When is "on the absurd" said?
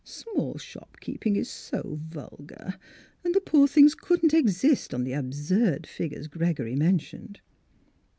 4.95-5.85